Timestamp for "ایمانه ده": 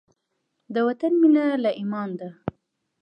1.79-2.29